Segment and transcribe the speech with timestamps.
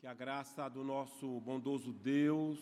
[0.00, 2.56] Que a graça do nosso bondoso Deus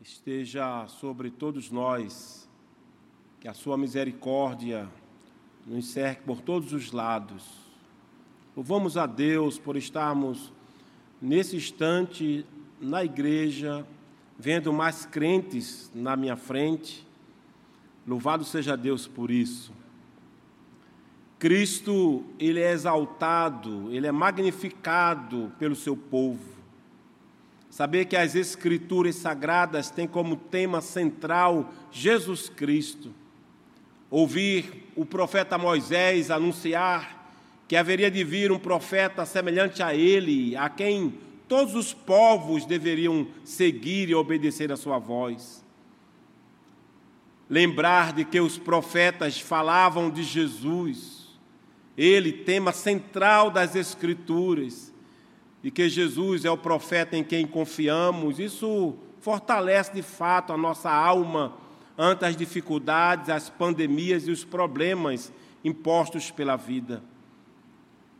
[0.00, 2.48] esteja sobre todos nós,
[3.38, 4.88] que a sua misericórdia
[5.64, 7.44] nos cerque por todos os lados.
[8.56, 10.52] Louvamos a Deus por estarmos
[11.22, 12.44] nesse instante
[12.80, 13.86] na igreja,
[14.36, 17.06] vendo mais crentes na minha frente.
[18.04, 19.72] Louvado seja Deus por isso.
[21.38, 26.56] Cristo, ele é exaltado, ele é magnificado pelo seu povo.
[27.68, 33.12] Saber que as escrituras sagradas têm como tema central Jesus Cristo.
[34.10, 37.30] Ouvir o profeta Moisés anunciar
[37.68, 43.26] que haveria de vir um profeta semelhante a ele, a quem todos os povos deveriam
[43.44, 45.62] seguir e obedecer a sua voz.
[47.50, 51.15] Lembrar de que os profetas falavam de Jesus
[51.96, 54.92] ele, tema central das Escrituras,
[55.62, 60.90] e que Jesus é o profeta em quem confiamos, isso fortalece de fato a nossa
[60.90, 61.54] alma
[61.98, 65.32] ante as dificuldades, as pandemias e os problemas
[65.64, 67.02] impostos pela vida.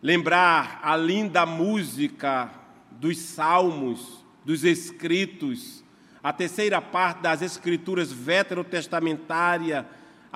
[0.03, 2.51] Lembrar a linda música
[2.91, 5.85] dos salmos, dos escritos,
[6.23, 9.85] a terceira parte das escrituras veterotestamentárias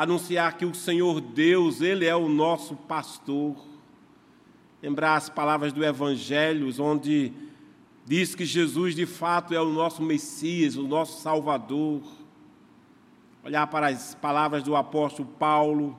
[0.03, 3.55] anunciar que o Senhor Deus, Ele é o nosso pastor.
[4.83, 7.31] Lembrar as palavras do Evangelho, onde
[8.07, 12.01] diz que Jesus de fato é o nosso Messias, o nosso Salvador.
[13.45, 15.95] Olhar para as palavras do apóstolo Paulo,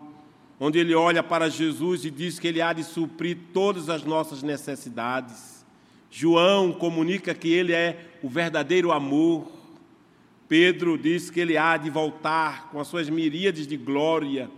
[0.59, 4.41] onde ele olha para Jesus e diz que ele há de suprir todas as nossas
[4.41, 5.63] necessidades.
[6.09, 9.60] João comunica que ele é o verdadeiro amor.
[10.51, 14.51] Pedro diz que ele há de voltar com as suas miríades de glória.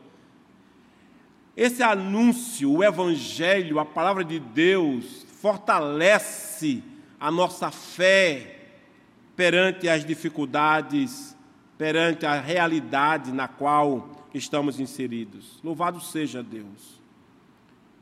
[1.56, 6.82] Esse anúncio, o Evangelho, a palavra de Deus, fortalece
[7.20, 8.72] a nossa fé
[9.36, 11.38] perante as dificuldades,
[11.78, 15.60] perante a realidade na qual estamos inseridos.
[15.64, 17.00] Louvado seja Deus.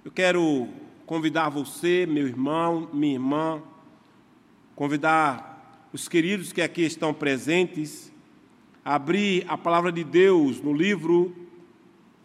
[0.06, 0.70] Eu quero
[1.06, 3.62] convidar você, meu irmão, minha irmã,
[4.78, 5.51] convidar
[5.94, 8.12] os queridos que aqui estão presentes,
[8.84, 11.36] abrir a palavra de Deus no livro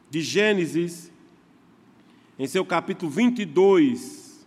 [0.08, 1.12] de Gênesis,
[2.38, 4.46] em seu capítulo 22,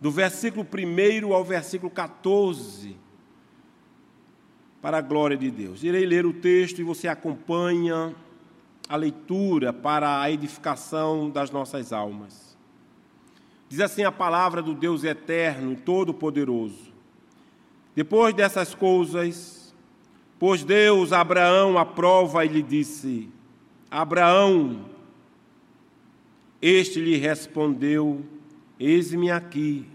[0.00, 2.96] do versículo 1 ao versículo 14,
[4.82, 5.82] para a glória de Deus.
[5.82, 8.14] Irei ler o texto e você acompanha
[8.88, 12.45] a leitura para a edificação das nossas almas.
[13.68, 16.92] Diz assim a palavra do Deus eterno todo-poderoso.
[17.94, 19.74] Depois dessas coisas,
[20.38, 23.28] pôs Deus Abraão à prova e lhe disse:
[23.90, 24.84] Abraão,
[26.62, 28.24] este lhe respondeu:
[28.78, 29.86] Eis-me aqui.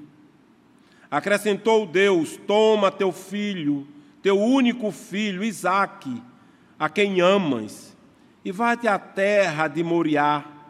[1.09, 3.87] Acrescentou Deus: Toma teu filho,
[4.21, 6.21] teu único filho, Isaque,
[6.77, 7.95] a quem amas,
[8.43, 10.60] e vai-te à terra de Moriá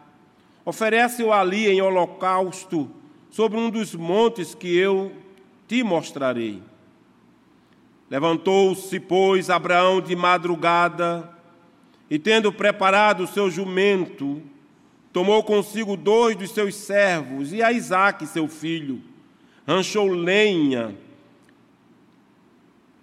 [0.63, 2.89] Oferece-o ali em holocausto
[3.29, 5.11] sobre um dos montes que eu
[5.67, 6.61] te mostrarei.
[8.09, 11.29] Levantou-se, pois, Abraão de madrugada
[12.09, 14.41] e, tendo preparado o seu jumento,
[15.13, 19.01] tomou consigo dois dos seus servos e a Isaque, seu filho,
[19.65, 20.93] ranchou lenha,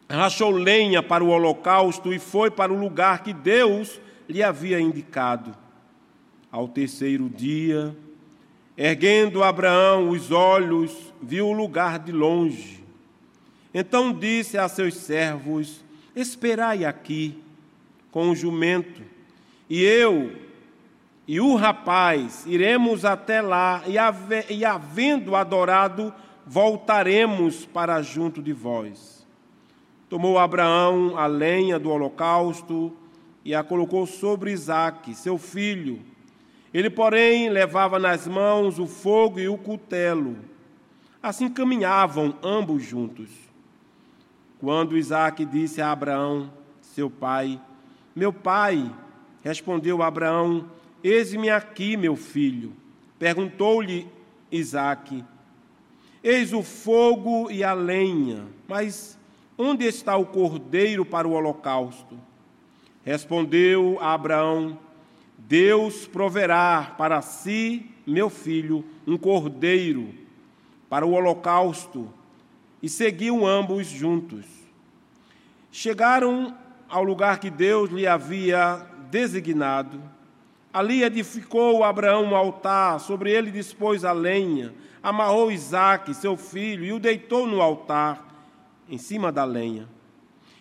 [0.08, 3.98] rachou lenha para o holocausto e foi para o lugar que Deus
[4.28, 5.56] lhe havia indicado.
[6.50, 7.96] Ao terceiro dia,
[8.76, 12.82] erguendo Abraão os olhos, viu o lugar de longe.
[13.72, 15.84] Então disse a seus servos:
[16.16, 17.38] Esperai aqui
[18.10, 19.02] com o jumento,
[19.68, 20.32] e eu
[21.28, 26.14] e o rapaz iremos até lá, e, havendo adorado,
[26.46, 29.26] voltaremos para junto de vós.
[30.08, 32.96] Tomou Abraão a lenha do holocausto
[33.44, 36.00] e a colocou sobre Isaque, seu filho,
[36.72, 40.36] ele, porém, levava nas mãos o fogo e o cutelo.
[41.22, 43.30] Assim caminhavam ambos juntos.
[44.60, 47.60] Quando Isaac disse a Abraão, seu pai,
[48.14, 48.90] Meu pai,
[49.42, 50.68] respondeu Abraão,
[51.02, 52.72] Eis-me aqui, meu filho.
[53.18, 54.06] Perguntou-lhe
[54.50, 55.24] Isaac,
[56.22, 59.16] Eis o fogo e a lenha, mas
[59.56, 62.18] onde está o cordeiro para o holocausto?
[63.04, 64.78] Respondeu Abraão,
[65.38, 70.12] Deus proverá para si, meu filho, um cordeiro
[70.90, 72.12] para o holocausto.
[72.82, 74.44] E seguiam ambos juntos.
[75.70, 76.56] Chegaram
[76.88, 80.02] ao lugar que Deus lhe havia designado.
[80.72, 86.92] Ali edificou Abraão um altar, sobre ele dispôs a lenha, amarrou Isaque, seu filho, e
[86.92, 88.26] o deitou no altar,
[88.88, 89.88] em cima da lenha.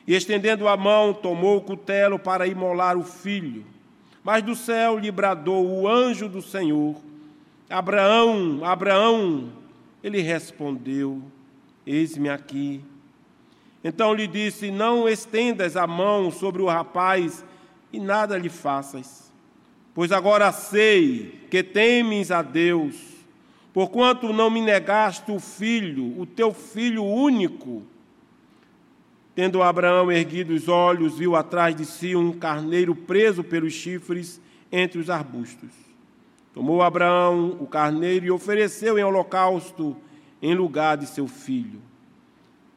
[0.08, 3.66] E estendendo a mão, tomou o cutelo para imolar o filho.
[4.28, 6.98] Mas do céu lhe bradou o anjo do Senhor:
[7.70, 9.54] Abraão, Abraão.
[10.04, 11.22] Ele respondeu:
[11.86, 12.82] Eis-me aqui.
[13.82, 17.46] Então lhe disse: Não estendas a mão sobre o rapaz
[17.94, 19.32] e nada lhe faças.
[19.96, 22.98] Pois agora sei que temes a Deus,
[23.74, 27.82] porquanto não me negaste o filho, o teu filho único.
[29.38, 34.42] Tendo Abraão erguido os olhos, viu atrás de si um carneiro preso pelos chifres
[34.72, 35.70] entre os arbustos.
[36.56, 39.96] Tomou Abraão o carneiro e ofereceu em holocausto
[40.42, 41.80] em lugar de seu filho.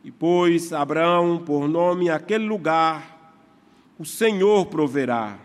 [0.05, 3.39] E pôs Abraão por nome aquele lugar,
[3.99, 5.39] o Senhor proverá.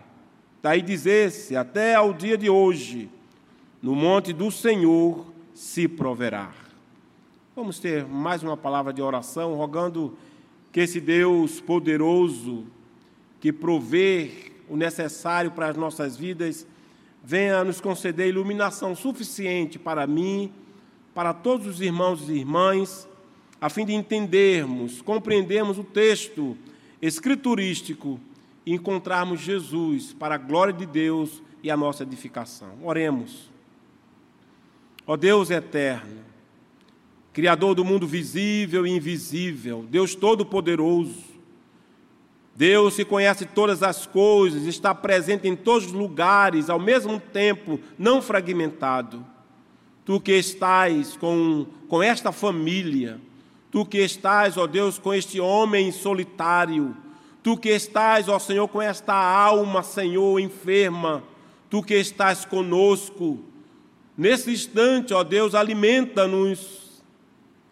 [0.62, 3.08] Daí dizer-se, até ao dia de hoje,
[3.80, 5.24] no monte do Senhor
[5.54, 6.52] se proverá.
[7.56, 10.14] Vamos ter mais uma palavra de oração, rogando
[10.76, 12.66] que esse Deus poderoso,
[13.40, 16.66] que provê o necessário para as nossas vidas,
[17.24, 20.52] venha nos conceder iluminação suficiente para mim,
[21.14, 23.08] para todos os irmãos e irmãs,
[23.58, 26.54] a fim de entendermos, compreendermos o texto
[27.00, 28.20] escriturístico
[28.66, 32.74] e encontrarmos Jesus para a glória de Deus e a nossa edificação.
[32.82, 33.50] Oremos.
[35.06, 36.25] Ó Deus eterno,
[37.36, 41.22] Criador do mundo visível e invisível, Deus Todo-Poderoso.
[42.54, 47.78] Deus que conhece todas as coisas, está presente em todos os lugares, ao mesmo tempo,
[47.98, 49.22] não fragmentado.
[50.02, 53.20] Tu que estás com, com esta família,
[53.70, 56.96] tu que estás, ó Deus, com este homem solitário,
[57.42, 61.22] tu que estás, ó Senhor, com esta alma, Senhor, enferma,
[61.68, 63.44] tu que estás conosco,
[64.16, 66.85] nesse instante, ó Deus, alimenta-nos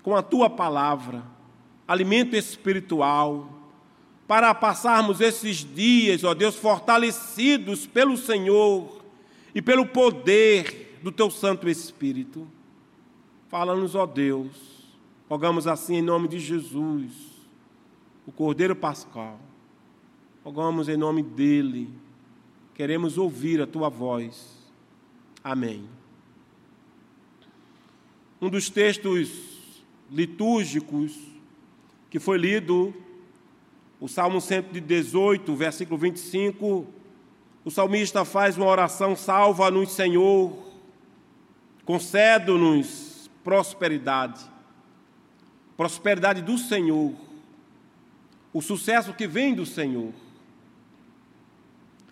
[0.05, 1.25] com a tua palavra,
[1.89, 3.51] alimento espiritual,
[4.29, 9.03] para passarmos esses dias, ó Deus, fortalecidos pelo Senhor
[9.55, 12.47] e pelo poder do teu Santo Espírito.
[13.49, 14.95] Fala-nos, ó Deus,
[15.29, 17.12] rogamos assim em nome de Jesus,
[18.27, 19.41] o Cordeiro Pascal,
[20.45, 21.89] rogamos em nome dele,
[22.75, 24.53] queremos ouvir a tua voz.
[25.43, 25.89] Amém.
[28.41, 29.54] Um dos textos
[30.11, 31.12] litúrgicos
[32.11, 32.95] que foi lido,
[34.01, 36.87] o Salmo 118, versículo 25,
[37.65, 40.56] o salmista faz uma oração: Salva-nos, Senhor,
[41.85, 44.45] concede-nos prosperidade,
[45.77, 47.15] prosperidade do Senhor,
[48.53, 50.12] o sucesso que vem do Senhor.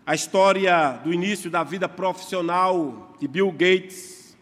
[0.05, 4.37] A história do início da vida profissional de Bill Gates,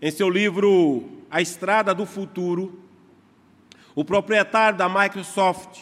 [0.00, 2.78] em seu livro a estrada do futuro,
[3.94, 5.80] o proprietário da Microsoft,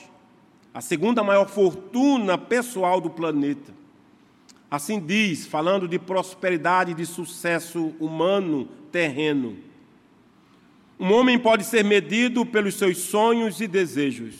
[0.72, 3.74] a segunda maior fortuna pessoal do planeta,
[4.70, 9.56] assim diz, falando de prosperidade e de sucesso humano terreno.
[11.00, 14.36] Um homem pode ser medido pelos seus sonhos e desejos.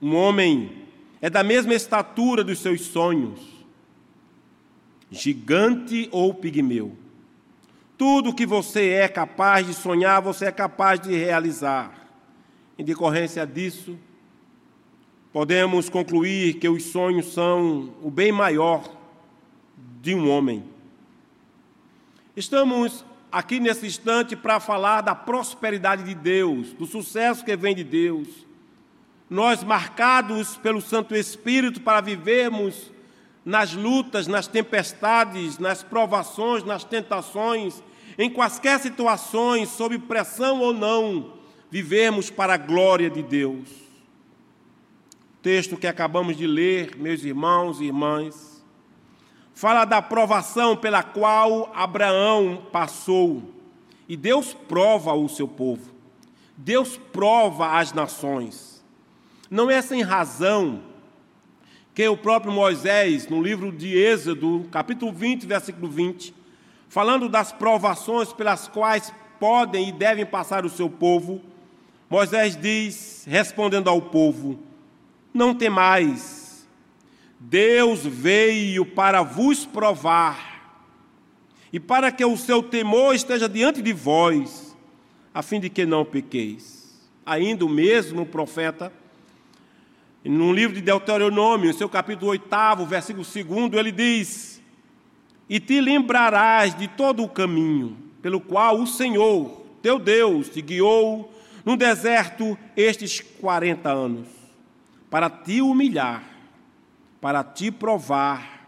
[0.00, 0.82] Um homem
[1.22, 3.40] é da mesma estatura dos seus sonhos,
[5.10, 7.01] gigante ou pigmeu.
[8.04, 11.92] Tudo que você é capaz de sonhar, você é capaz de realizar.
[12.76, 13.96] Em decorrência disso,
[15.32, 18.82] podemos concluir que os sonhos são o bem maior
[20.00, 20.64] de um homem.
[22.36, 27.84] Estamos aqui nesse instante para falar da prosperidade de Deus, do sucesso que vem de
[27.84, 28.26] Deus.
[29.30, 32.90] Nós, marcados pelo Santo Espírito para vivermos
[33.44, 37.80] nas lutas, nas tempestades, nas provações, nas tentações,
[38.18, 41.32] em quaisquer situações, sob pressão ou não,
[41.70, 43.68] vivermos para a glória de Deus.
[45.38, 48.64] O texto que acabamos de ler, meus irmãos e irmãs,
[49.54, 53.42] fala da provação pela qual Abraão passou.
[54.08, 55.92] E Deus prova o seu povo.
[56.56, 58.84] Deus prova as nações.
[59.50, 60.82] Não é sem razão
[61.94, 66.34] que o próprio Moisés, no livro de Êxodo, capítulo 20, versículo 20,
[66.92, 71.40] falando das provações pelas quais podem e devem passar o seu povo,
[72.08, 74.60] Moisés diz, respondendo ao povo:
[75.32, 76.68] Não temais,
[77.40, 80.76] Deus veio para vos provar,
[81.72, 84.76] e para que o seu temor esteja diante de vós,
[85.32, 86.92] a fim de que não pequeis.
[87.24, 88.92] Ainda o mesmo profeta,
[90.22, 94.61] no livro de Deuteronômio, seu capítulo 8, versículo 2, ele diz:
[95.52, 101.30] e te lembrarás de todo o caminho pelo qual o Senhor, teu Deus, te guiou
[101.62, 104.28] no deserto estes 40 anos,
[105.10, 106.24] para te humilhar,
[107.20, 108.66] para te provar,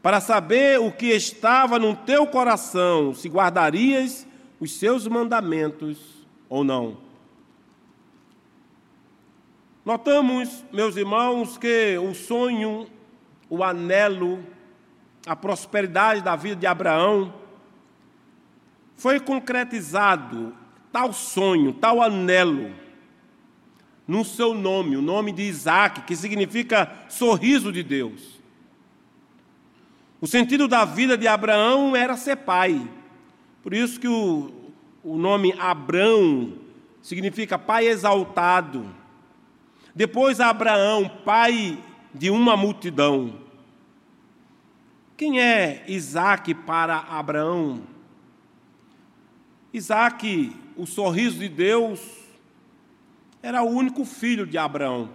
[0.00, 4.26] para saber o que estava no teu coração, se guardarias
[4.58, 5.98] os seus mandamentos
[6.48, 6.96] ou não.
[9.84, 12.86] Notamos, meus irmãos, que o sonho,
[13.50, 14.53] o anelo,
[15.26, 17.32] a prosperidade da vida de Abraão
[18.96, 20.54] foi concretizado,
[20.92, 22.72] tal sonho, tal anelo,
[24.06, 28.40] no seu nome, o nome de Isaac, que significa sorriso de Deus.
[30.20, 32.86] O sentido da vida de Abraão era ser pai.
[33.62, 34.52] Por isso que o,
[35.02, 36.52] o nome Abrão
[37.02, 38.86] significa pai exaltado.
[39.94, 41.78] Depois Abraão, pai
[42.12, 43.43] de uma multidão.
[45.16, 47.82] Quem é Isaac para Abraão?
[49.72, 52.00] Isaac, o sorriso de Deus,
[53.40, 55.10] era o único filho de Abraão.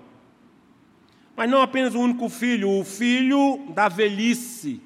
[1.36, 4.82] Mas não apenas o único filho, o filho da velhice.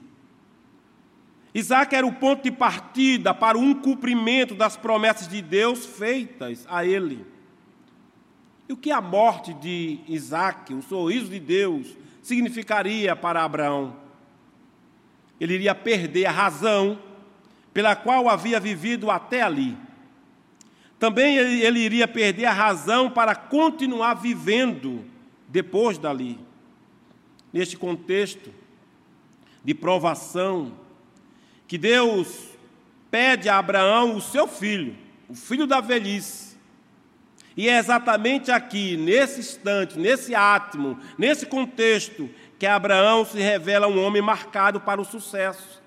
[1.53, 6.83] Isaac era o ponto de partida para um cumprimento das promessas de Deus feitas a
[6.83, 7.23] ele.
[8.67, 14.02] E o que a morte de Isaac, o sorriso de Deus, significaria para Abraão?
[15.43, 16.97] Ele iria perder a razão
[17.73, 19.75] pela qual havia vivido até ali.
[20.97, 25.03] Também ele, ele iria perder a razão para continuar vivendo
[25.49, 26.39] depois dali.
[27.51, 28.53] Neste contexto
[29.65, 30.71] de provação,
[31.67, 32.47] que Deus
[33.11, 34.95] pede a Abraão o seu filho,
[35.27, 36.53] o filho da velhice,
[37.55, 42.29] e é exatamente aqui, nesse instante, nesse átimo, nesse contexto,
[42.63, 45.83] que Abraão se revela um homem marcado para o sucesso.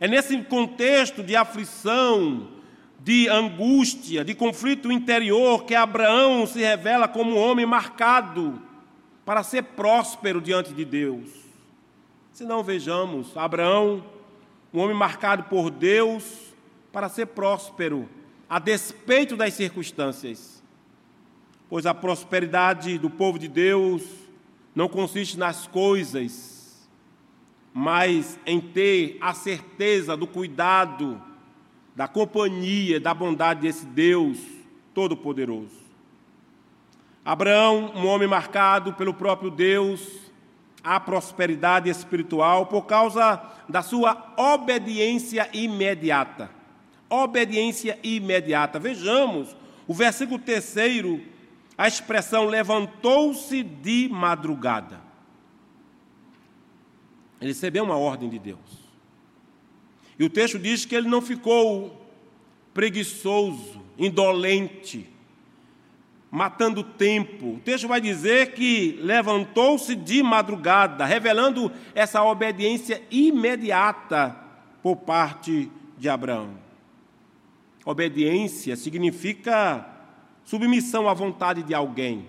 [0.00, 2.48] É nesse contexto de aflição,
[2.98, 8.58] de angústia, de conflito interior, que Abraão se revela como um homem marcado
[9.22, 11.28] para ser próspero diante de Deus.
[12.32, 14.02] Se não vejamos, Abraão,
[14.72, 16.54] um homem marcado por Deus
[16.90, 18.08] para ser próspero,
[18.48, 20.62] a despeito das circunstâncias
[21.68, 24.21] pois a prosperidade do povo de Deus
[24.74, 26.88] não consiste nas coisas,
[27.72, 31.20] mas em ter a certeza do cuidado,
[31.94, 34.38] da companhia, da bondade desse Deus
[34.94, 35.82] Todo-Poderoso.
[37.24, 40.22] Abraão, um homem marcado pelo próprio Deus,
[40.82, 46.50] a prosperidade espiritual por causa da sua obediência imediata.
[47.08, 48.78] Obediência imediata.
[48.78, 49.54] Vejamos
[49.86, 51.20] o versículo terceiro
[51.76, 55.00] a expressão levantou-se de madrugada.
[57.40, 58.82] Ele recebeu uma ordem de Deus.
[60.18, 62.06] E o texto diz que ele não ficou
[62.72, 65.08] preguiçoso, indolente,
[66.30, 67.54] matando tempo.
[67.54, 74.36] O texto vai dizer que levantou-se de madrugada, revelando essa obediência imediata
[74.82, 76.56] por parte de Abraão.
[77.84, 79.86] Obediência significa
[80.44, 82.26] submissão à vontade de alguém.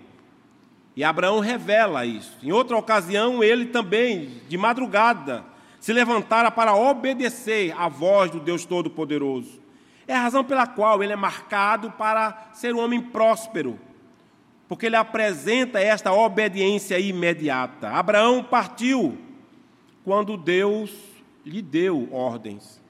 [0.96, 2.38] E Abraão revela isso.
[2.44, 5.44] Em outra ocasião, ele também, de madrugada,
[5.80, 9.62] se levantara para obedecer à voz do Deus Todo-Poderoso.
[10.08, 13.80] É a razão pela qual ele é marcado para ser um homem próspero,
[14.68, 17.90] porque ele apresenta esta obediência imediata.
[17.90, 19.18] Abraão partiu
[20.04, 20.94] quando Deus
[21.46, 22.82] lhe deu ordens.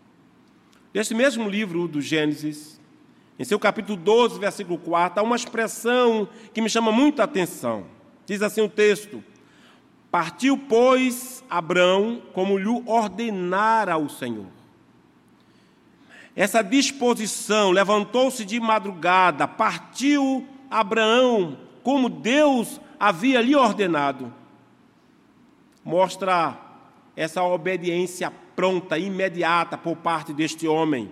[0.94, 2.80] Neste mesmo livro do Gênesis,
[3.38, 7.86] em seu capítulo 12, versículo 4, há uma expressão que me chama muita atenção.
[8.26, 9.24] Diz assim o texto:
[10.12, 14.46] Partiu, pois, Abraão como lhe ordenara o Senhor.
[16.36, 24.34] Essa disposição levantou-se de madrugada, partiu Abraão como Deus havia lhe ordenado.
[25.84, 26.58] Mostra
[27.16, 31.12] essa obediência pronta, imediata por parte deste homem.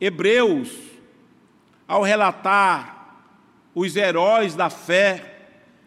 [0.00, 0.95] Hebreus
[1.86, 2.96] ao relatar
[3.74, 5.34] os heróis da fé.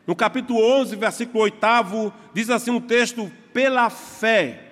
[0.06, 4.66] No capítulo 11, versículo 8, diz assim um texto: pela fé.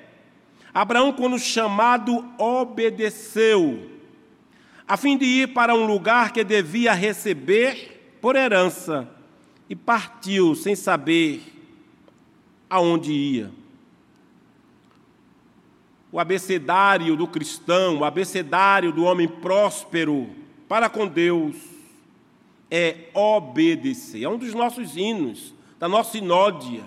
[0.73, 3.89] Abraão, quando chamado, obedeceu,
[4.87, 9.09] a fim de ir para um lugar que devia receber por herança,
[9.69, 11.41] e partiu sem saber
[12.69, 13.51] aonde ia.
[16.11, 20.29] O abecedário do cristão, o abecedário do homem próspero,
[20.67, 21.55] para com Deus
[22.69, 24.23] é obedecer.
[24.23, 26.83] É um dos nossos hinos, da nossa sinódia,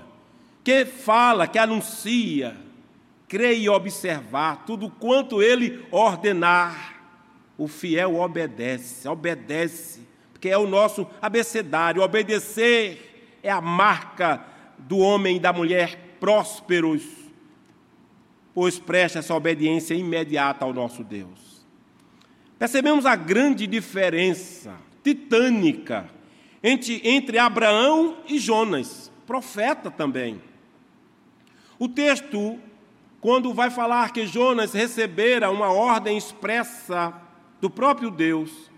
[0.62, 2.56] que fala, que anuncia
[3.30, 7.00] crê e observar tudo quanto ele ordenar.
[7.56, 10.00] O fiel obedece, obedece,
[10.32, 12.02] porque é o nosso abecedário.
[12.02, 14.44] Obedecer é a marca
[14.76, 17.04] do homem e da mulher prósperos,
[18.52, 21.49] pois presta essa obediência imediata ao nosso Deus.
[22.60, 26.10] Percebemos a grande diferença titânica
[26.62, 30.42] entre, entre Abraão e Jonas, profeta também.
[31.78, 32.58] O texto,
[33.18, 37.14] quando vai falar que Jonas recebera uma ordem expressa
[37.62, 38.70] do próprio Deus,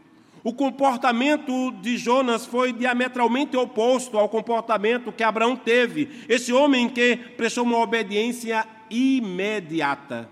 [0.45, 6.25] o comportamento de Jonas foi diametralmente oposto ao comportamento que Abraão teve.
[6.29, 10.31] Esse homem que prestou uma obediência imediata.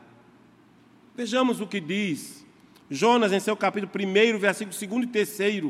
[1.17, 2.40] Vejamos o que diz
[2.91, 5.65] Jonas em seu capítulo 1, versículo 2 e 3.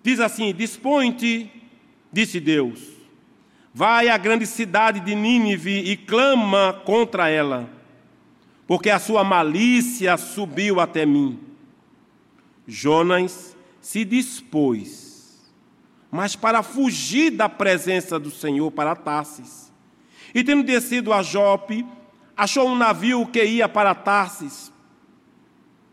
[0.00, 1.50] Diz assim: Dispõe-te,
[2.12, 2.80] disse Deus,
[3.72, 7.68] vai à grande cidade de Nínive e clama contra ela,
[8.64, 11.40] porque a sua malícia subiu até mim.
[12.66, 15.52] Jonas se dispôs,
[16.12, 19.72] mas para fugir da presença do Senhor para Tarsis.
[20.32, 21.84] E tendo descido a Jope,
[22.36, 24.72] achou um navio que ia para Tarsis.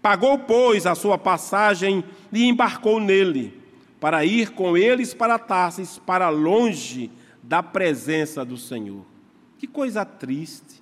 [0.01, 3.59] Pagou, pois, a sua passagem e embarcou nele,
[3.99, 7.11] para ir com eles para Tarsis, para longe
[7.43, 9.05] da presença do Senhor.
[9.59, 10.81] Que coisa triste,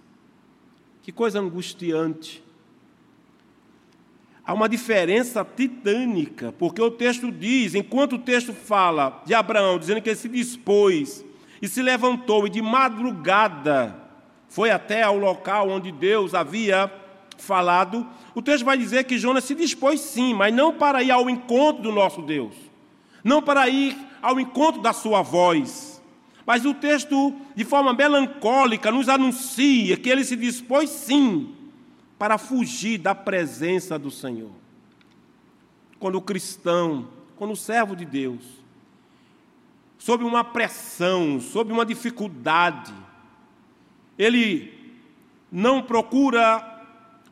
[1.01, 2.41] que coisa angustiante.
[4.45, 10.01] Há uma diferença titânica, porque o texto diz, enquanto o texto fala de Abraão, dizendo
[10.01, 11.25] que ele se dispôs
[11.61, 14.09] e se levantou e de madrugada
[14.49, 16.91] foi até ao local onde Deus havia
[17.41, 18.05] falado,
[18.35, 21.83] o texto vai dizer que Jonas se dispôs sim, mas não para ir ao encontro
[21.83, 22.53] do nosso Deus,
[23.23, 26.01] não para ir ao encontro da sua voz.
[26.45, 31.53] Mas o texto, de forma melancólica, nos anuncia que ele se dispôs sim
[32.17, 34.51] para fugir da presença do Senhor.
[35.99, 38.41] Quando o cristão, quando o servo de Deus,
[39.97, 42.93] sob uma pressão, sob uma dificuldade,
[44.17, 44.73] ele
[45.51, 46.68] não procura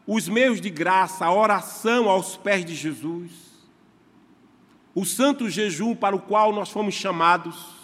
[0.07, 3.31] os meios de graça, a oração aos pés de Jesus,
[4.95, 7.75] o santo jejum para o qual nós fomos chamados,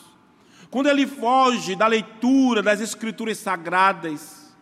[0.72, 4.56] quando ele foge da leitura das Escrituras sagradas,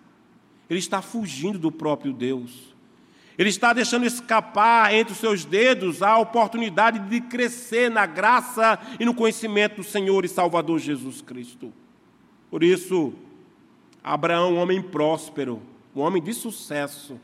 [0.69, 2.71] ele está fugindo do próprio Deus.
[3.38, 9.06] Ele está deixando escapar entre os seus dedos a oportunidade de crescer na graça e
[9.06, 11.71] no conhecimento do Senhor e Salvador Jesus Cristo.
[12.50, 13.13] Por isso,
[14.04, 15.62] Abraão, um homem próspero,
[15.95, 17.19] um homem de sucesso,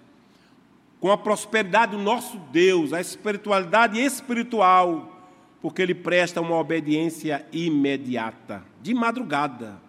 [1.00, 5.16] com a prosperidade do nosso Deus, a espiritualidade espiritual,
[5.62, 9.80] porque ele presta uma obediência imediata, de madrugada.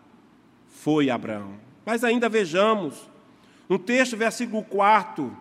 [0.68, 1.54] Foi Abraão.
[1.84, 3.08] Mas ainda vejamos
[3.68, 5.36] no texto, versículo 4,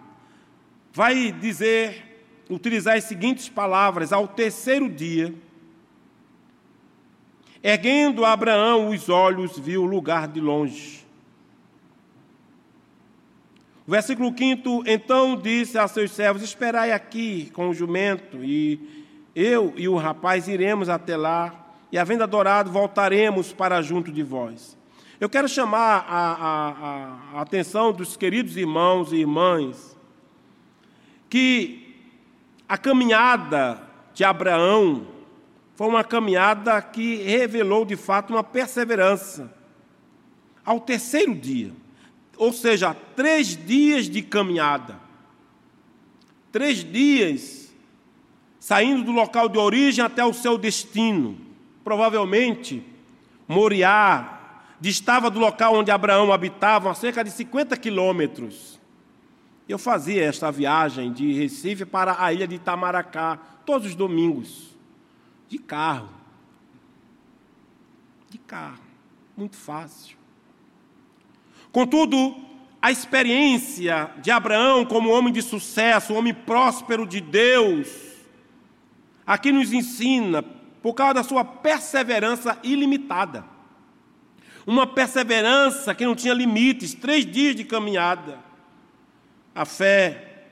[0.94, 5.34] vai dizer, utilizar as seguintes palavras: ao terceiro dia,
[7.64, 11.07] erguendo Abraão os olhos, viu o lugar de longe.
[13.88, 19.88] Versículo 5: Então disse a seus servos: Esperai aqui com o jumento, e eu e
[19.88, 24.78] o rapaz iremos até lá, e havendo adorado, voltaremos para junto de vós.
[25.22, 29.98] Eu quero chamar a, a, a, atenção dos queridos irmãos e irmãs
[31.30, 31.96] que
[32.68, 33.82] a caminhada
[34.14, 35.08] de Abraão
[35.76, 39.52] foi uma caminhada que revelou de fato uma perseverança.
[40.64, 41.72] Ao terceiro dia,
[42.38, 45.00] ou seja, três dias de caminhada,
[46.52, 47.74] três dias
[48.60, 51.40] saindo do local de origem até o seu destino,
[51.84, 52.84] provavelmente
[53.48, 58.78] Moriá, distava do local onde Abraão habitava a cerca de 50 quilômetros.
[59.68, 64.76] Eu fazia esta viagem de Recife para a ilha de Itamaracá todos os domingos,
[65.48, 66.10] de carro.
[68.30, 68.84] De carro,
[69.36, 70.18] muito fácil.
[71.78, 72.36] Contudo,
[72.82, 77.88] a experiência de Abraão como homem de sucesso, homem próspero de Deus,
[79.28, 80.42] aqui nos ensina,
[80.82, 83.46] por causa da sua perseverança ilimitada
[84.66, 88.40] uma perseverança que não tinha limites, três dias de caminhada.
[89.54, 90.46] A fé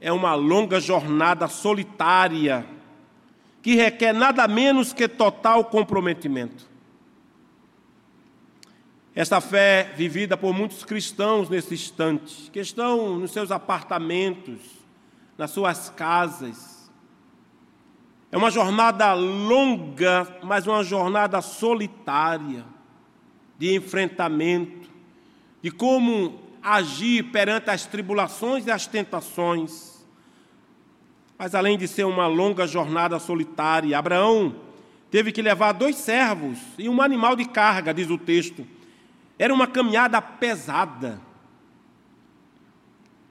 [0.00, 2.66] é uma longa jornada solitária
[3.62, 6.68] que requer nada menos que total comprometimento.
[9.18, 14.60] Esta fé vivida por muitos cristãos nesse instante, que estão nos seus apartamentos,
[15.36, 16.88] nas suas casas,
[18.30, 22.64] é uma jornada longa, mas uma jornada solitária
[23.58, 24.88] de enfrentamento,
[25.60, 30.06] de como agir perante as tribulações e as tentações.
[31.36, 34.54] Mas além de ser uma longa jornada solitária, Abraão
[35.10, 38.77] teve que levar dois servos e um animal de carga, diz o texto.
[39.38, 41.20] Era uma caminhada pesada.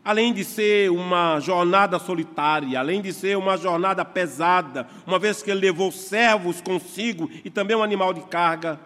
[0.03, 5.51] Além de ser uma jornada solitária, além de ser uma jornada pesada, uma vez que
[5.51, 8.79] ele levou servos consigo e também um animal de carga,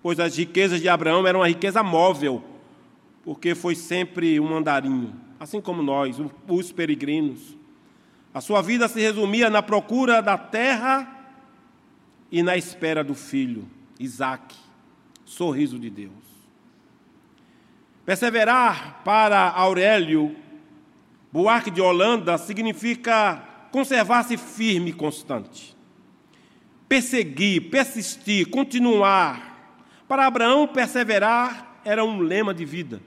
[0.00, 2.44] pois as riquezas de Abraão eram uma riqueza móvel,
[3.24, 7.56] porque foi sempre um andarinho, assim como nós, os peregrinos.
[8.32, 11.10] A sua vida se resumia na procura da terra
[12.30, 14.54] e na espera do filho, Isaac,
[15.24, 16.23] sorriso de Deus.
[18.04, 20.36] Perseverar para Aurélio
[21.32, 25.76] Buarque de Holanda significa conservar-se firme e constante.
[26.88, 29.80] Perseguir, persistir, continuar.
[30.06, 33.00] Para Abraão, perseverar era um lema de vida.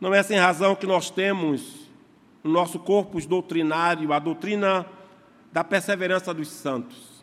[0.00, 1.90] Não é sem razão que nós temos
[2.42, 4.86] no nosso corpus doutrinário a doutrina
[5.52, 7.17] da perseverança dos santos.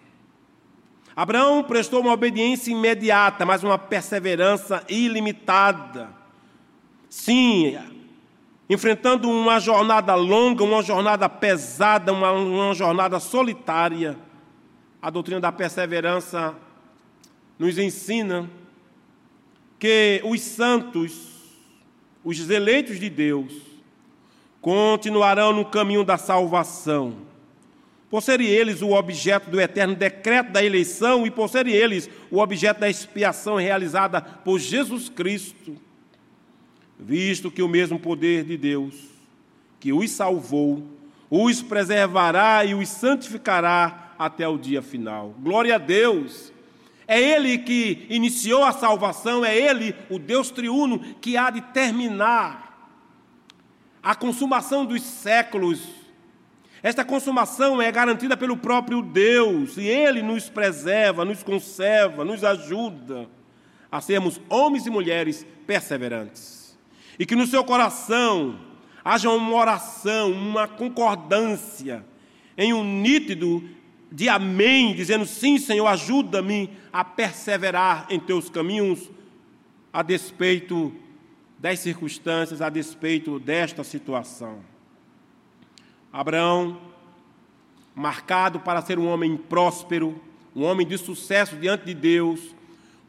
[1.15, 6.09] Abraão prestou uma obediência imediata, mas uma perseverança ilimitada.
[7.09, 7.77] Sim,
[8.69, 14.17] enfrentando uma jornada longa, uma jornada pesada, uma, uma jornada solitária,
[15.01, 16.55] a doutrina da perseverança
[17.57, 18.49] nos ensina
[19.79, 21.35] que os santos
[22.25, 23.53] os eleitos de Deus
[24.59, 27.17] continuarão no caminho da salvação,
[28.09, 32.39] por serem eles o objeto do eterno decreto da eleição e por serem eles o
[32.39, 35.75] objeto da expiação realizada por Jesus Cristo,
[36.99, 39.15] visto que o mesmo poder de Deus
[39.85, 40.83] que os salvou,
[41.29, 45.35] os preservará e os santificará até o dia final.
[45.39, 46.51] Glória a Deus!
[47.07, 52.89] É Ele que iniciou a salvação, é Ele, o Deus triuno, que há de terminar
[54.01, 55.87] a consumação dos séculos.
[56.85, 63.27] Esta consumação é garantida pelo próprio Deus, e Ele nos preserva, nos conserva, nos ajuda
[63.91, 66.77] a sermos homens e mulheres perseverantes.
[67.17, 68.59] E que no seu coração
[69.03, 72.05] haja uma oração, uma concordância
[72.55, 73.67] em um nítido
[74.11, 79.09] de amém, dizendo: Sim, Senhor, ajuda-me a perseverar em teus caminhos,
[79.91, 80.93] a despeito
[81.57, 84.74] das circunstâncias, a despeito desta situação.
[86.15, 86.77] Abraão,
[87.93, 90.17] marcado para ser um homem próspero,
[90.55, 92.55] um homem de sucesso diante de Deus,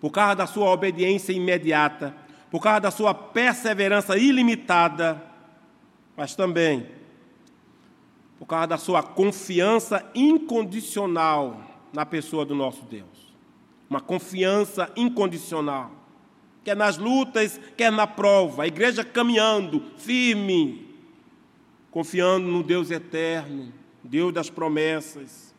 [0.01, 2.13] por causa da sua obediência imediata,
[2.51, 5.23] por causa da sua perseverança ilimitada,
[6.17, 6.85] mas também
[8.41, 11.61] por causa da sua confiança incondicional
[11.93, 13.33] na pessoa do nosso Deus.
[13.89, 15.93] Uma confiança incondicional.
[16.65, 18.65] Quer nas lutas, quer na prova.
[18.65, 20.86] A igreja caminhando, firme,
[21.97, 23.73] confiando no Deus eterno,
[24.05, 25.55] Deus das promessas,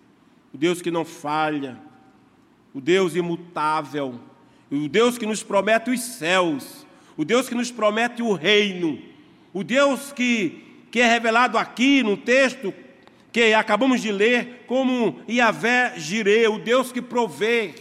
[0.53, 1.79] o Deus que não falha,
[2.75, 4.19] o Deus imutável,
[4.69, 6.85] o Deus que nos promete os céus,
[7.17, 9.01] o Deus que nos promete o reino,
[9.51, 12.71] o Deus que que é revelado aqui no texto
[13.31, 17.73] que acabamos de ler, como Iavé Jireh, o Deus que provê.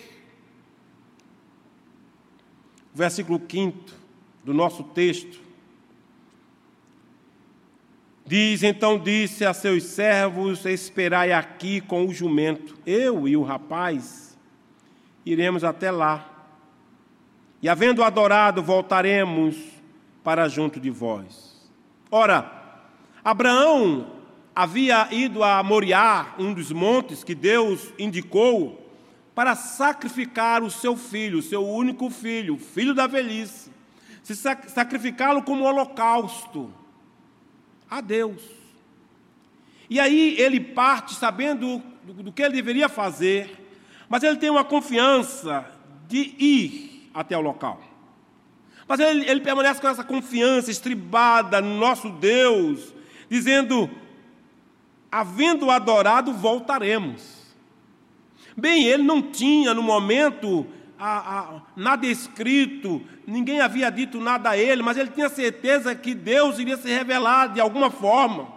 [2.95, 3.79] Versículo 5
[4.42, 5.46] do nosso texto.
[8.27, 14.37] Diz: Então disse a seus servos: Esperai aqui com o jumento, eu e o rapaz
[15.25, 16.33] iremos até lá.
[17.62, 19.57] E havendo adorado, voltaremos
[20.25, 21.71] para junto de vós.
[22.11, 22.51] Ora,
[23.25, 24.12] Abraão
[24.55, 28.91] havia ido a Moriá, um dos montes que Deus indicou,
[29.35, 33.71] para sacrificar o seu filho, o seu único filho, filho da velhice,
[34.23, 36.73] se sacrificá-lo como holocausto
[37.90, 38.42] a Deus.
[39.88, 43.66] E aí ele parte sabendo do, do que ele deveria fazer,
[44.09, 45.64] mas ele tem uma confiança
[46.09, 47.81] de ir até o local.
[48.88, 52.94] Mas ele, ele permanece com essa confiança estribada no nosso Deus,
[53.29, 53.90] dizendo:
[55.11, 57.37] havendo adorado, voltaremos.
[58.57, 60.66] Bem, ele não tinha no momento
[60.99, 66.15] a, a, nada escrito, ninguém havia dito nada a ele, mas ele tinha certeza que
[66.15, 68.49] Deus iria se revelar de alguma forma.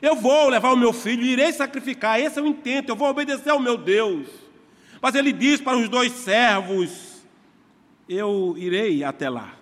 [0.00, 3.50] Eu vou levar o meu filho, irei sacrificar, esse é o intento, eu vou obedecer
[3.50, 4.28] ao meu Deus.
[5.00, 7.22] Mas ele diz para os dois servos:
[8.08, 9.54] Eu irei até lá.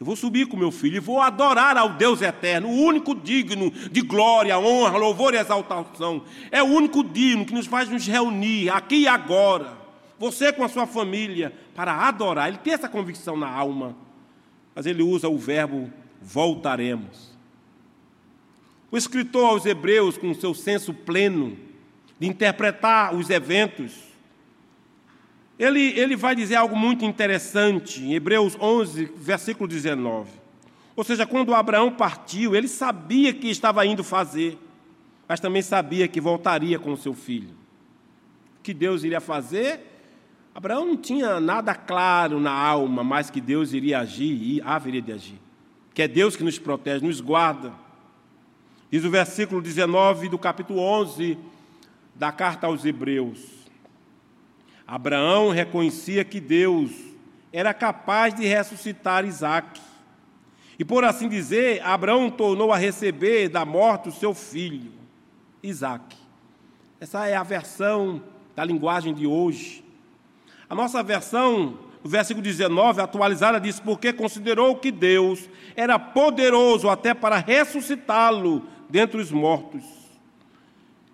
[0.00, 3.70] Eu vou subir com meu filho e vou adorar ao Deus eterno, o único digno
[3.70, 6.24] de glória, honra, louvor e exaltação.
[6.50, 9.78] É o único digno que nos faz nos reunir aqui e agora,
[10.22, 12.46] você com a sua família, para adorar.
[12.46, 13.96] Ele tem essa convicção na alma.
[14.72, 17.36] mas ele usa o verbo voltaremos.
[18.88, 21.58] O escritor aos Hebreus, com seu senso pleno
[22.20, 23.98] de interpretar os eventos,
[25.58, 30.30] ele, ele vai dizer algo muito interessante em Hebreus 11, versículo 19.
[30.94, 34.56] Ou seja, quando Abraão partiu, ele sabia que estava indo fazer,
[35.26, 37.56] mas também sabia que voltaria com o seu filho.
[38.60, 39.91] O que Deus iria fazer?
[40.54, 45.12] Abraão não tinha nada claro na alma, mas que Deus iria agir e haveria de
[45.12, 45.40] agir.
[45.94, 47.72] Que é Deus que nos protege, nos guarda.
[48.90, 51.38] Diz o versículo 19 do capítulo 11
[52.14, 53.40] da carta aos Hebreus.
[54.86, 56.90] Abraão reconhecia que Deus
[57.50, 59.80] era capaz de ressuscitar Isaac.
[60.78, 64.92] E por assim dizer, Abraão tornou a receber da morte o seu filho,
[65.62, 66.16] Isaac.
[67.00, 68.22] Essa é a versão
[68.54, 69.82] da linguagem de hoje.
[70.72, 77.12] A nossa versão, o versículo 19, atualizada, diz: Porque considerou que Deus era poderoso até
[77.12, 79.84] para ressuscitá-lo dentre os mortos,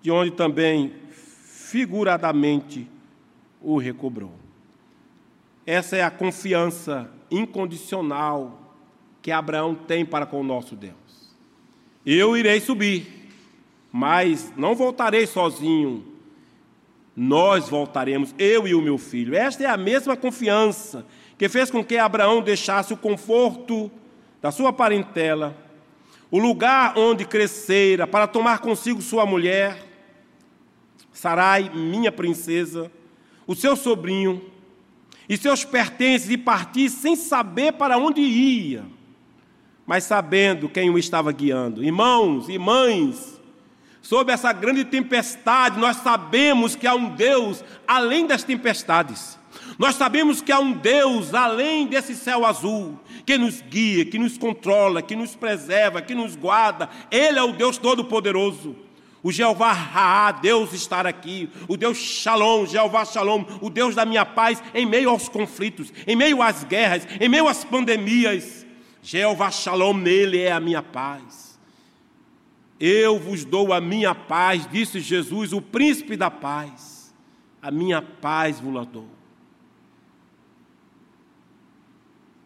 [0.01, 2.88] de onde também figuradamente
[3.61, 4.31] o recobrou.
[5.66, 8.77] Essa é a confiança incondicional
[9.21, 11.35] que Abraão tem para com o nosso Deus.
[12.07, 13.29] Eu irei subir,
[13.90, 16.08] mas não voltarei sozinho.
[17.20, 19.35] Nós voltaremos, eu e o meu filho.
[19.35, 21.04] Esta é a mesma confiança
[21.37, 23.90] que fez com que Abraão deixasse o conforto
[24.40, 25.57] da sua parentela
[26.31, 29.87] o lugar onde crescera, para tomar consigo sua mulher,
[31.12, 32.92] Sarai, minha princesa,
[33.46, 34.40] o seu sobrinho
[35.28, 38.85] e seus pertences, e partir sem saber para onde ia,
[39.85, 41.83] mas sabendo quem o estava guiando.
[41.83, 43.38] Irmãos mães,
[44.09, 49.38] sob essa grande tempestade, nós sabemos que há um Deus além das tempestades.
[49.79, 54.38] Nós sabemos que há um Deus além desse céu azul, que nos guia, que nos
[54.38, 56.88] controla, que nos preserva, que nos guarda.
[57.11, 58.75] Ele é o Deus Todo-Poderoso.
[59.23, 61.51] O Jeová Raá, Deus estar aqui.
[61.68, 66.16] O Deus Shalom, Jeová Shalom, o Deus da minha paz em meio aos conflitos, em
[66.16, 68.64] meio às guerras, em meio às pandemias.
[69.03, 71.48] Jeová Shalom, nele é a minha paz.
[72.81, 77.14] Eu vos dou a minha paz, disse Jesus, o príncipe da paz.
[77.61, 79.09] A minha paz vos dou.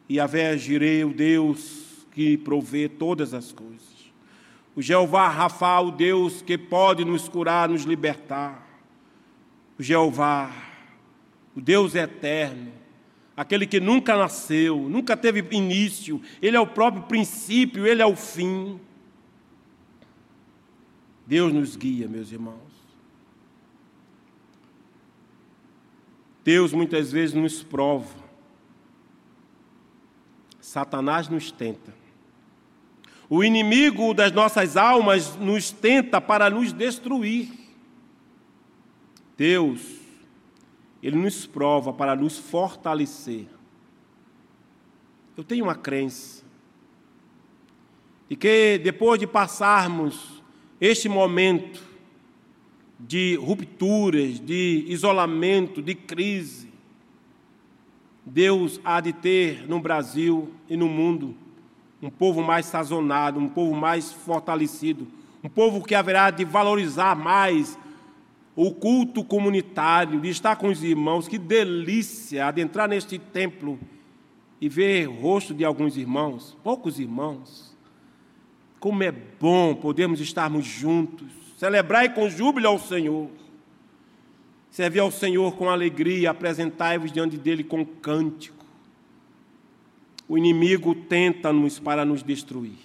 [0.09, 4.12] E Yahvé Jirei, o Deus que provê todas as coisas.
[4.75, 8.66] O Jeová Rafa, o Deus que pode nos curar, nos libertar.
[9.79, 10.51] O Jeová,
[11.55, 12.73] o Deus eterno,
[13.37, 18.16] aquele que nunca nasceu, nunca teve início, ele é o próprio princípio, ele é o
[18.16, 18.81] fim.
[21.26, 22.72] Deus nos guia, meus irmãos.
[26.44, 28.22] Deus muitas vezes nos prova
[30.72, 31.92] Satanás nos tenta.
[33.28, 37.52] O inimigo das nossas almas nos tenta para nos destruir.
[39.37, 39.82] Deus,
[41.02, 43.46] Ele nos prova para nos fortalecer.
[45.37, 46.42] Eu tenho uma crença
[48.28, 50.32] de que depois de passarmos
[50.85, 51.81] este momento
[52.99, 56.68] de rupturas, de isolamento, de crise,
[58.27, 61.37] Deus há de ter no Brasil e no mundo
[62.03, 65.07] um povo mais sazonado, um povo mais fortalecido,
[65.40, 67.79] um povo que haverá de valorizar mais
[68.57, 71.29] o culto comunitário, de estar com os irmãos.
[71.29, 73.79] Que delícia adentrar neste templo
[74.61, 77.71] e ver o rosto de alguns irmãos, poucos irmãos.
[78.83, 83.31] Como é bom podermos estarmos juntos, celebrar com júbilo ao Senhor.
[84.73, 88.66] Servi ao Senhor com alegria, apresentai-vos diante dele com cântico.
[90.29, 92.81] O inimigo tenta-nos para nos destruir,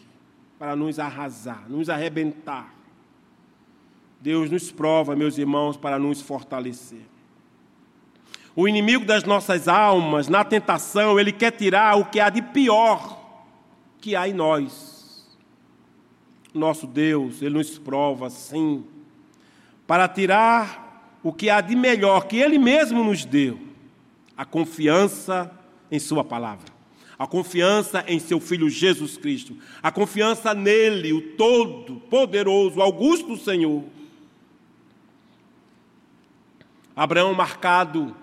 [0.60, 2.72] para nos arrasar, nos arrebentar.
[4.22, 7.08] Deus nos prova, meus irmãos, para nos fortalecer.
[8.56, 13.20] O inimigo das nossas almas, na tentação, ele quer tirar o que há de pior
[14.00, 14.97] que há em nós.
[16.58, 18.84] Nosso Deus, ele nos prova, sim,
[19.86, 20.88] para tirar
[21.24, 23.60] o que há de melhor que Ele mesmo nos deu:
[24.36, 25.52] a confiança
[25.90, 26.72] em Sua palavra,
[27.18, 33.84] a confiança em Seu Filho Jesus Cristo, a confiança nele, o Todo-Poderoso, Augusto Senhor.
[36.96, 38.16] Abraão marcado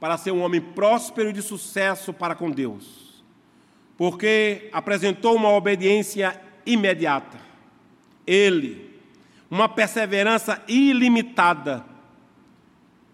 [0.00, 3.22] para ser um homem próspero e de sucesso para com Deus,
[3.96, 7.38] porque apresentou uma obediência imediata.
[8.26, 8.90] Ele,
[9.48, 11.84] uma perseverança ilimitada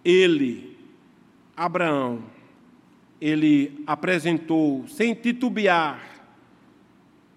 [0.05, 0.77] ele,
[1.57, 2.23] Abraão,
[3.21, 6.03] ele apresentou, sem titubear,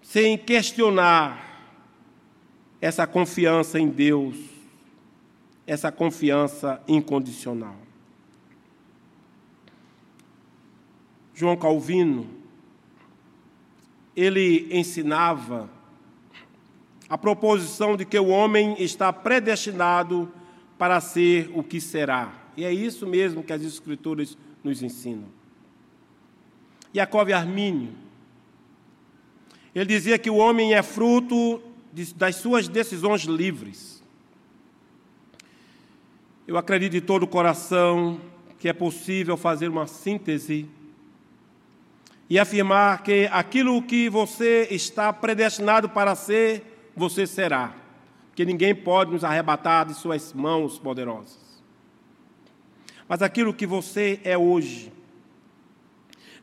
[0.02, 1.44] sem questionar,
[2.80, 4.36] essa confiança em Deus,
[5.66, 7.76] essa confiança incondicional.
[11.34, 12.28] João Calvino,
[14.14, 15.70] ele ensinava
[17.08, 20.32] a proposição de que o homem está predestinado
[20.78, 22.32] para ser o que será.
[22.56, 25.28] E é isso mesmo que as Escrituras nos ensinam.
[26.92, 27.92] Jacob Armínio,
[29.74, 31.60] ele dizia que o homem é fruto
[31.92, 34.02] de, das suas decisões livres.
[36.46, 38.20] Eu acredito de todo o coração
[38.58, 40.68] que é possível fazer uma síntese
[42.28, 47.74] e afirmar que aquilo que você está predestinado para ser, você será.
[48.34, 51.62] Que ninguém pode nos arrebatar de suas mãos poderosas.
[53.08, 54.92] Mas aquilo que você é hoje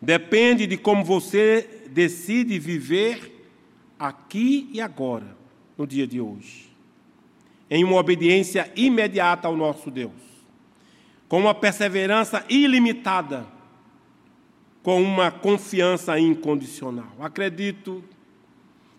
[0.02, 3.48] depende de como você decide viver
[4.00, 5.38] aqui e agora,
[5.78, 6.70] no dia de hoje,
[7.70, 10.12] em uma obediência imediata ao nosso Deus,
[11.28, 13.46] com uma perseverança ilimitada
[14.84, 17.16] com uma confiança incondicional.
[17.20, 18.04] Acredito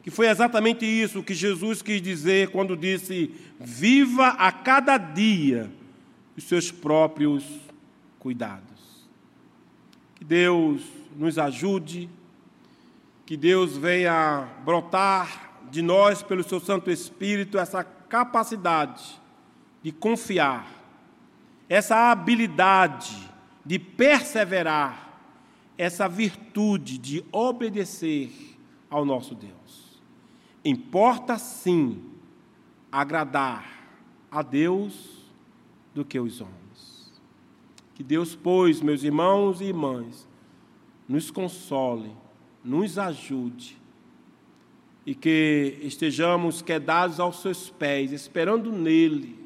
[0.05, 5.73] que foi exatamente isso que Jesus quis dizer quando disse: viva a cada dia
[6.37, 7.43] os seus próprios
[8.19, 9.09] cuidados.
[10.15, 10.83] Que Deus
[11.17, 12.11] nos ajude,
[13.25, 19.19] que Deus venha brotar de nós, pelo seu Santo Espírito, essa capacidade
[19.83, 20.69] de confiar,
[21.67, 23.17] essa habilidade
[23.65, 25.19] de perseverar
[25.79, 28.31] essa virtude de obedecer
[28.91, 29.84] ao nosso Deus.
[30.65, 32.03] Importa sim
[32.91, 33.87] agradar
[34.31, 35.31] a Deus
[35.95, 37.13] do que os homens.
[37.95, 40.27] Que Deus, pois, meus irmãos e irmãs,
[41.09, 42.11] nos console,
[42.65, 43.79] nos ajude
[45.07, 49.39] e que estejamos quedados aos seus pés, esperando nele,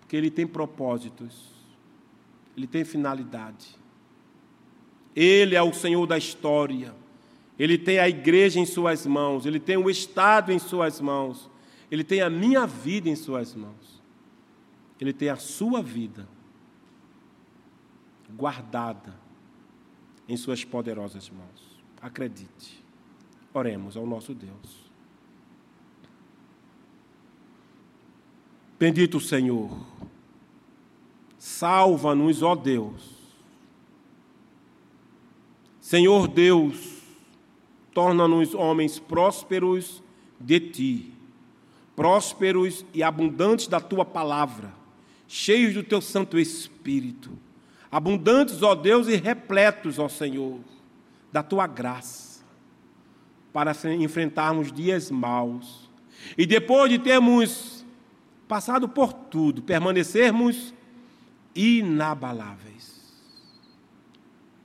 [0.00, 1.50] porque ele tem propósitos,
[2.56, 3.78] ele tem finalidade.
[5.14, 6.94] Ele é o Senhor da história.
[7.62, 11.48] Ele tem a igreja em suas mãos, ele tem o Estado em suas mãos,
[11.88, 14.02] ele tem a minha vida em suas mãos,
[15.00, 16.28] ele tem a sua vida
[18.34, 19.14] guardada
[20.28, 21.80] em suas poderosas mãos.
[22.00, 22.82] Acredite.
[23.54, 24.90] Oremos ao nosso Deus.
[28.76, 29.70] Bendito Senhor,
[31.38, 33.22] salva-nos, ó Deus
[35.92, 37.01] Senhor Deus,
[37.92, 40.02] torna-nos homens prósperos
[40.40, 41.12] de ti,
[41.94, 44.72] prósperos e abundantes da tua palavra,
[45.28, 47.30] cheios do teu Santo Espírito,
[47.90, 50.58] abundantes, ó Deus, e repletos, ó Senhor,
[51.30, 52.42] da tua graça,
[53.52, 55.90] para enfrentarmos dias maus.
[56.36, 57.84] E depois de termos
[58.48, 60.72] passado por tudo, permanecermos
[61.54, 62.92] inabaláveis.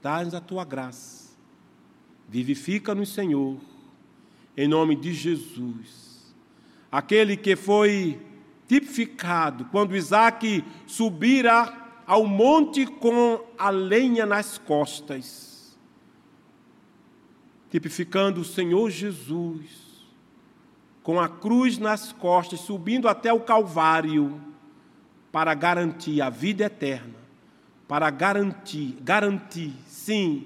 [0.02, 1.17] Dá-nos a tua graça
[2.28, 3.58] Vivifica-nos, Senhor,
[4.56, 6.36] em nome de Jesus.
[6.92, 8.20] Aquele que foi
[8.68, 11.74] tipificado quando Isaac subira
[12.06, 15.78] ao monte com a lenha nas costas,
[17.70, 19.88] tipificando o Senhor Jesus,
[21.04, 24.42] com a cruz nas costas, subindo até o Calvário,
[25.32, 27.16] para garantir a vida eterna,
[27.88, 30.46] para garantir, garantir, sim,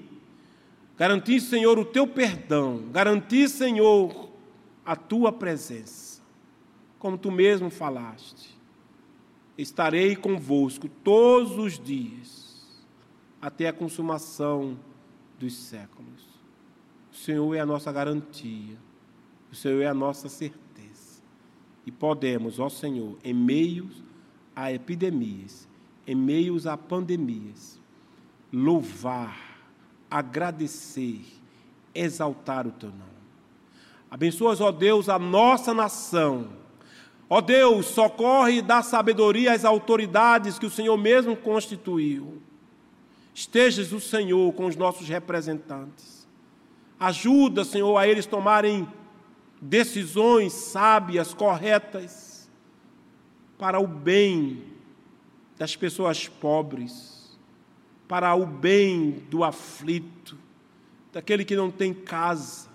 [1.01, 2.83] Garantir, Senhor, o teu perdão.
[2.91, 4.29] Garantir, Senhor,
[4.85, 6.21] a tua presença.
[6.99, 8.55] Como tu mesmo falaste.
[9.57, 12.85] Estarei convosco todos os dias,
[13.41, 14.77] até a consumação
[15.39, 16.39] dos séculos.
[17.11, 18.77] O Senhor é a nossa garantia.
[19.51, 21.23] O Senhor é a nossa certeza.
[21.83, 23.89] E podemos, ó Senhor, em meio
[24.55, 25.67] a epidemias,
[26.05, 27.81] em meio a pandemias,
[28.53, 29.50] louvar
[30.11, 31.21] agradecer,
[31.95, 33.11] exaltar o teu nome.
[34.09, 36.49] Abençoas, ó Deus, a nossa nação.
[37.29, 42.41] Ó Deus, socorre e dá sabedoria às autoridades que o Senhor mesmo constituiu.
[43.33, 46.27] Estejas o Senhor com os nossos representantes.
[46.99, 48.85] Ajuda, Senhor, a eles tomarem
[49.61, 52.49] decisões sábias, corretas,
[53.57, 54.63] para o bem
[55.57, 57.10] das pessoas pobres
[58.11, 60.37] para o bem do aflito,
[61.13, 62.67] daquele que não tem casa,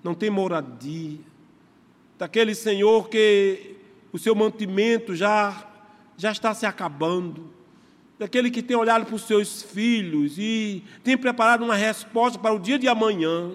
[0.00, 1.18] não tem moradia,
[2.16, 3.74] daquele Senhor que
[4.12, 5.68] o seu mantimento já,
[6.16, 7.52] já está se acabando,
[8.16, 12.60] daquele que tem olhado para os seus filhos e tem preparado uma resposta para o
[12.60, 13.50] dia de amanhã.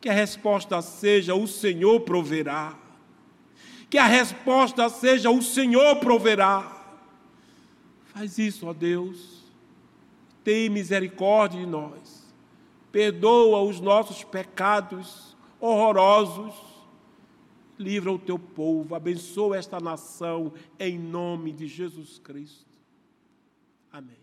[0.00, 2.76] Que a resposta seja: o Senhor proverá.
[3.88, 6.98] Que a resposta seja: o Senhor proverá.
[8.12, 9.41] Faz isso, ó Deus.
[10.44, 12.32] Tem misericórdia de nós.
[12.90, 16.54] Perdoa os nossos pecados horrorosos.
[17.78, 22.70] Livra o teu povo, abençoa esta nação em nome de Jesus Cristo.
[23.90, 24.21] Amém.